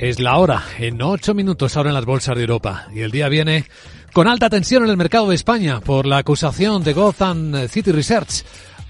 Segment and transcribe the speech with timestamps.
[0.00, 2.88] Es la hora, en ocho minutos ahora en las bolsas de Europa.
[2.94, 3.66] Y el día viene
[4.14, 8.42] con alta tensión en el mercado de España por la acusación de Gotham City Research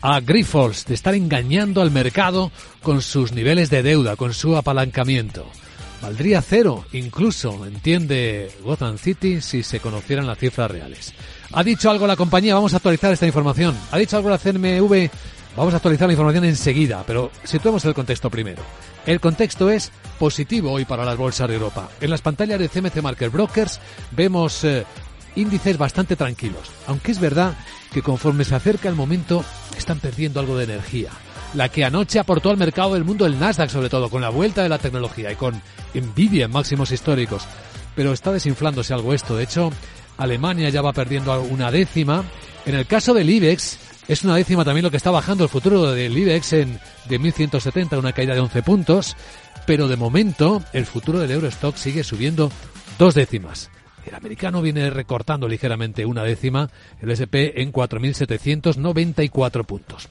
[0.02, 5.50] a Grifols de estar engañando al mercado con sus niveles de deuda, con su apalancamiento.
[6.00, 11.12] Valdría cero, incluso, entiende Gotham City, si se conocieran las cifras reales.
[11.50, 12.54] ¿Ha dicho algo la compañía?
[12.54, 13.76] Vamos a actualizar esta información.
[13.90, 15.10] ¿Ha dicho algo la CNMV?
[15.56, 18.62] Vamos a actualizar la información enseguida, pero situemos el contexto primero.
[19.06, 21.88] El contexto es positivo hoy para las bolsas de Europa.
[22.00, 23.80] En las pantallas de CMC Market Brokers
[24.12, 24.84] vemos eh,
[25.36, 27.54] índices bastante tranquilos, aunque es verdad
[27.92, 29.44] que conforme se acerca el momento
[29.76, 31.10] están perdiendo algo de energía.
[31.54, 34.62] La que anoche aportó al mercado del mundo el Nasdaq, sobre todo con la vuelta
[34.62, 35.60] de la tecnología y con
[35.94, 37.42] envidia en máximos históricos.
[37.96, 39.36] Pero está desinflándose algo esto.
[39.36, 39.72] De hecho,
[40.16, 42.22] Alemania ya va perdiendo una décima.
[42.66, 43.78] En el caso del IBEX,
[44.10, 47.96] es una décima también lo que está bajando el futuro del IBEX en de 1170,
[47.96, 49.16] una caída de 11 puntos.
[49.66, 52.50] Pero de momento, el futuro del Eurostock sigue subiendo
[52.98, 53.70] dos décimas.
[54.04, 56.68] El americano viene recortando ligeramente una décima,
[57.00, 60.08] el SP en 4.794 puntos.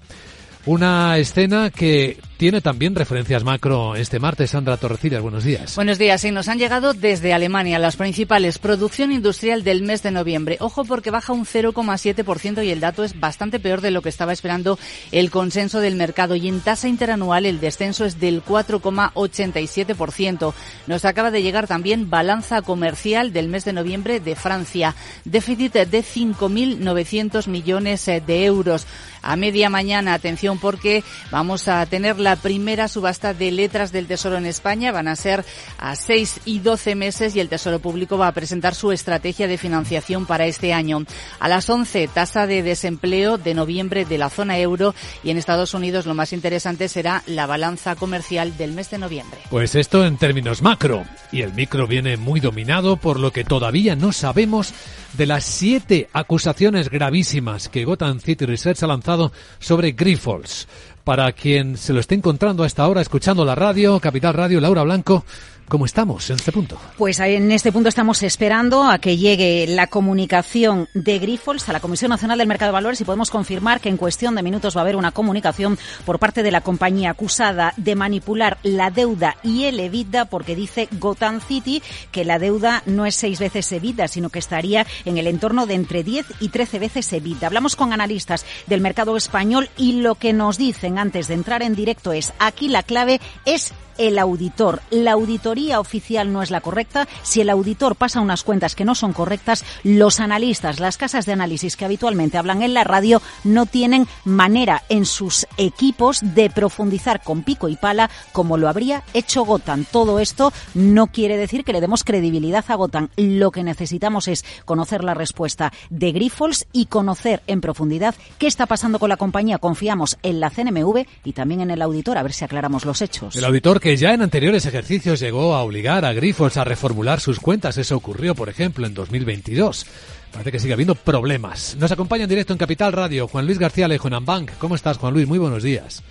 [0.66, 4.52] Una escena que tiene también referencias macro este martes.
[4.52, 5.76] Sandra Torrecillas, buenos días.
[5.76, 6.22] Buenos días.
[6.22, 10.56] Sí, nos han llegado desde Alemania las principales producción industrial del mes de noviembre.
[10.62, 14.32] Ojo porque baja un 0,7% y el dato es bastante peor de lo que estaba
[14.32, 14.80] esperando
[15.12, 16.38] el consenso del mercado.
[16.38, 20.54] Y en tasa interanual el descenso es del 4,87%.
[20.88, 24.96] Nos acaba de llegar también balanza comercial del mes de noviembre de Francia.
[25.26, 28.88] Déficit de 5.900 millones de euros
[29.22, 30.14] a media mañana.
[30.14, 34.92] Atención porque vamos a tener la primera subasta de letras del Tesoro en España.
[34.92, 35.46] Van a ser
[35.78, 39.58] a 6 y 12 meses y el Tesoro Público va a presentar su estrategia de
[39.58, 41.04] financiación para este año.
[41.40, 45.74] A las 11, tasa de desempleo de noviembre de la zona euro y en Estados
[45.74, 49.40] Unidos lo más interesante será la balanza comercial del mes de noviembre.
[49.50, 51.06] Pues esto en términos macro.
[51.32, 54.74] Y el micro viene muy dominado por lo que todavía no sabemos
[55.14, 60.68] de las siete acusaciones gravísimas que Gotham City Research ha lanzado sobre Grifols.
[61.04, 64.84] Para quien se lo esté encontrando a esta hora escuchando la radio, Capital Radio, Laura
[64.84, 65.26] Blanco,
[65.70, 66.80] ¿Cómo estamos en este punto?
[66.98, 71.80] Pues en este punto estamos esperando a que llegue la comunicación de Grifols a la
[71.80, 74.82] Comisión Nacional del Mercado de Valores y podemos confirmar que en cuestión de minutos va
[74.82, 79.66] a haber una comunicación por parte de la compañía acusada de manipular la deuda y
[79.66, 84.30] el EBITDA porque dice Gotham City que la deuda no es seis veces EBITDA, sino
[84.30, 87.46] que estaría en el entorno de entre 10 y 13 veces EBITDA.
[87.46, 91.76] Hablamos con analistas del mercado español y lo que nos dicen antes de entrar en
[91.76, 94.82] directo es aquí la clave es el auditor.
[94.90, 97.08] La auditoría oficial no es la correcta.
[97.22, 101.34] Si el auditor pasa unas cuentas que no son correctas, los analistas, las casas de
[101.34, 107.22] análisis que habitualmente hablan en la radio, no tienen manera en sus equipos de profundizar
[107.22, 109.86] con pico y pala como lo habría hecho Gotan.
[109.92, 113.10] Todo esto no quiere decir que le demos credibilidad a Gotan.
[113.18, 118.66] Lo que necesitamos es conocer la respuesta de Grifols y conocer en profundidad qué está
[118.66, 119.58] pasando con la compañía.
[119.58, 123.36] Confiamos en la CNMV y también en el auditor, a ver si aclaramos los hechos.
[123.36, 127.20] El auditor que que ya en anteriores ejercicios llegó a obligar a Grifols a reformular
[127.20, 127.76] sus cuentas.
[127.80, 129.88] Eso ocurrió, por ejemplo, en 2022.
[130.32, 131.76] Parece que sigue habiendo problemas.
[131.80, 134.52] Nos acompaña en directo en Capital Radio Juan Luis García Alejo en Ambank.
[134.60, 135.28] ¿Cómo estás, Juan Luis?
[135.28, 136.04] Muy buenos días.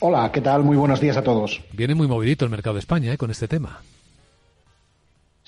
[0.00, 0.64] Hola, ¿qué tal?
[0.64, 1.60] Muy buenos días a todos.
[1.72, 3.16] Viene muy movidito el mercado de España ¿eh?
[3.16, 3.80] con este tema.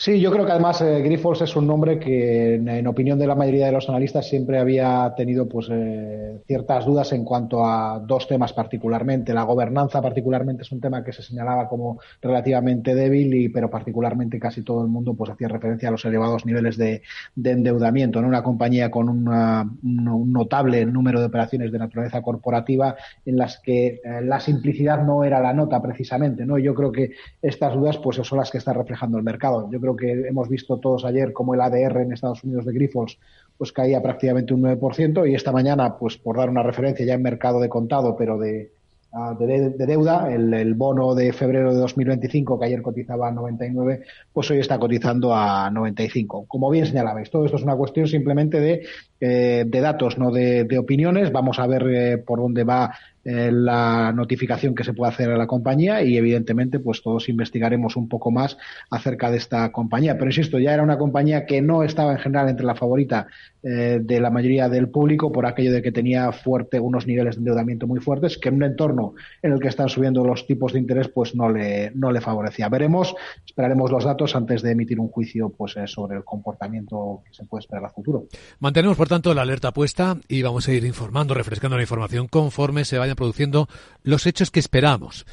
[0.00, 3.66] Sí, yo creo que además eh, es un nombre que, en, opinión de la mayoría
[3.66, 8.54] de los analistas, siempre había tenido pues eh, ciertas dudas en cuanto a dos temas
[8.54, 9.34] particularmente.
[9.34, 14.40] La gobernanza, particularmente, es un tema que se señalaba como relativamente débil, y, pero particularmente
[14.40, 17.02] casi todo el mundo pues hacía referencia a los elevados niveles de,
[17.36, 18.20] endeudamiento.
[18.20, 22.96] en Una compañía con un notable número de operaciones de naturaleza corporativa
[23.26, 26.46] en las que eh, la simplicidad no era la nota precisamente.
[26.46, 26.56] ¿no?
[26.56, 27.10] Yo creo que
[27.42, 29.68] estas dudas pues son las que está reflejando el mercado.
[29.70, 33.18] Yo creo que hemos visto todos ayer como el ADR en Estados Unidos de Grifols
[33.60, 37.20] pues caía prácticamente un 9% y esta mañana, pues por dar una referencia ya en
[37.20, 38.72] mercado de contado, pero de,
[39.12, 44.00] ah, de, deuda, el, bono de febrero de 2025, que ayer cotizaba a 99,
[44.32, 46.46] pues hoy está cotizando a 95.
[46.48, 48.86] Como bien señalabais, todo esto es una cuestión simplemente de,
[49.22, 51.30] eh, de datos, no de, opiniones.
[51.30, 55.36] Vamos a ver eh, por dónde va eh, la notificación que se puede hacer a
[55.36, 58.56] la compañía y evidentemente pues todos investigaremos un poco más
[58.88, 60.14] acerca de esta compañía.
[60.14, 63.26] Pero insisto, ya era una compañía que no estaba en general entre la favorita
[63.62, 67.86] de la mayoría del público por aquello de que tenía fuerte unos niveles de endeudamiento
[67.86, 69.12] muy fuertes que en un entorno
[69.42, 72.70] en el que están subiendo los tipos de interés pues no le, no le favorecía.
[72.70, 73.14] Veremos,
[73.44, 77.60] esperaremos los datos antes de emitir un juicio pues sobre el comportamiento que se puede
[77.60, 78.24] esperar a futuro.
[78.60, 82.96] Mantenemos tanto la alerta puesta y vamos a ir informando, refrescando la información conforme se
[82.96, 83.68] vaya produciendo
[84.04, 85.26] los hechos que esperamos.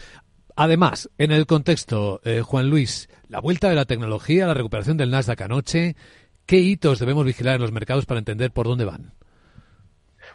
[0.55, 5.11] Además, en el contexto, eh, Juan Luis, la vuelta de la tecnología, la recuperación del
[5.11, 5.95] Nasdaq anoche,
[6.47, 9.13] ¿qué hitos debemos vigilar en los mercados para entender por dónde van?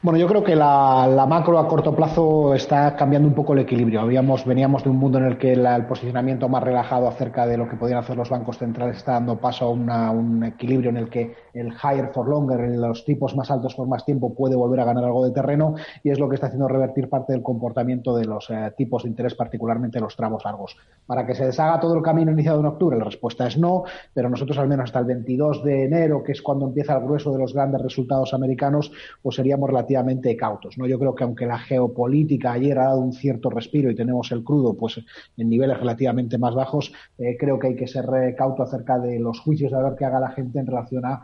[0.05, 4.01] Bueno, yo creo que la, macro a corto plazo está cambiando un poco el equilibrio.
[4.01, 7.69] Habíamos, veníamos de un mundo en el que el posicionamiento más relajado acerca de lo
[7.69, 11.37] que podían hacer los bancos centrales está dando paso a un equilibrio en el que
[11.55, 15.05] el higher for longer, los tipos más altos por más tiempo, puede volver a ganar
[15.05, 18.51] algo de terreno y es lo que está haciendo revertir parte del comportamiento de los
[18.51, 20.77] eh, tipos de interés, particularmente los tramos largos.
[21.07, 24.29] Para que se deshaga todo el camino iniciado en octubre, la respuesta es no, pero
[24.29, 27.39] nosotros al menos hasta el 22 de enero, que es cuando empieza el grueso de
[27.39, 28.91] los grandes resultados americanos,
[29.23, 29.92] pues seríamos relativamente
[30.37, 30.79] cautos.
[30.79, 30.87] ¿no?
[30.87, 34.45] Yo creo que aunque la geopolítica ayer ha dado un cierto respiro y tenemos el
[34.45, 35.01] crudo pues
[35.37, 38.07] en niveles relativamente más bajos, eh, creo que hay que ser
[38.37, 41.23] cauto acerca de los juicios de ver qué haga la gente en relación a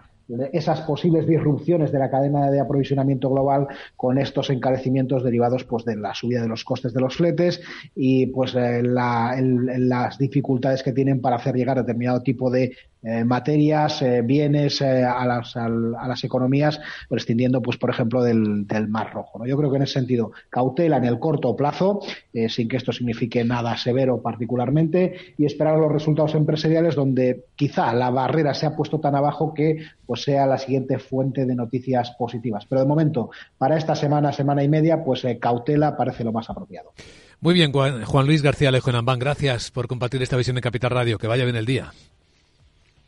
[0.52, 3.66] esas posibles disrupciones de la cadena de aprovisionamiento global
[3.96, 7.62] con estos encarecimientos derivados pues de la subida de los costes de los fletes
[7.94, 14.02] y pues eh, las dificultades que tienen para hacer llegar determinado tipo de eh, materias,
[14.02, 19.12] eh, bienes eh, a, las, a, las economías, prescindiendo, pues, por ejemplo, del, del Mar
[19.12, 19.38] Rojo.
[19.38, 19.46] ¿no?
[19.46, 22.00] Yo creo que en ese sentido, cautela en el corto plazo,
[22.48, 28.10] sin que esto signifique nada severo particularmente, y esperar los resultados empresariales donde quizá la
[28.10, 32.66] barrera se ha puesto tan abajo que pues sea la siguiente fuente de noticias positivas.
[32.68, 36.92] Pero de momento, para esta semana, semana y media, pues cautela parece lo más apropiado.
[37.40, 41.18] Muy bien, Juan Luis García Lejo en gracias por compartir esta visión de Capital Radio.
[41.18, 41.92] Que vaya bien el día.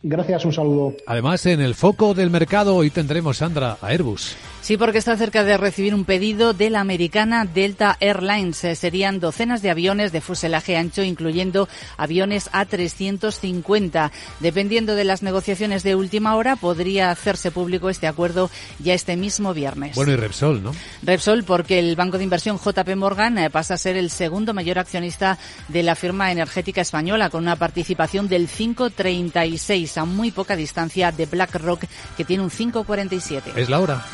[0.02, 0.94] Gracias, un saludo.
[1.06, 4.34] Además, en el foco del mercado hoy tendremos, Sandra, a Airbus.
[4.62, 8.64] Sí, porque está cerca de recibir un pedido de la americana Delta Airlines.
[8.64, 11.68] Eh, serían docenas de aviones de fuselaje ancho, incluyendo
[11.98, 14.10] aviones A350.
[14.40, 19.52] Dependiendo de las negociaciones de última hora, podría hacerse público este acuerdo ya este mismo
[19.52, 19.96] viernes.
[19.96, 20.72] Bueno, y Repsol, ¿no?
[21.02, 24.78] Repsol, porque el banco de inversión JP Morgan eh, pasa a ser el segundo mayor
[24.78, 25.38] accionista
[25.68, 31.26] de la firma energética española, con una participación del 5,36 a muy poca distancia de
[31.26, 31.84] BlackRock,
[32.16, 33.56] que tiene un 5,47.
[33.56, 34.04] Es la hora.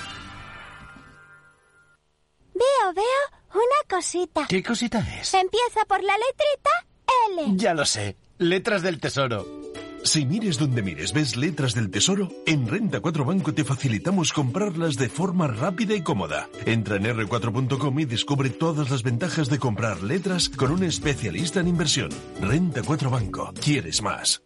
[2.54, 3.04] Veo, veo
[3.54, 4.46] una cosita.
[4.48, 5.34] ¿Qué cosita es?
[5.34, 6.70] Empieza por la letrita
[7.30, 7.56] L.
[7.56, 8.16] Ya lo sé.
[8.38, 9.66] Letras del Tesoro.
[10.06, 14.94] Si mires donde mires, ves letras del tesoro, en Renta 4 Banco te facilitamos comprarlas
[14.96, 16.48] de forma rápida y cómoda.
[16.64, 21.66] Entra en r4.com y descubre todas las ventajas de comprar letras con un especialista en
[21.66, 22.10] inversión.
[22.40, 23.52] Renta 4 Banco.
[23.60, 24.45] ¿Quieres más?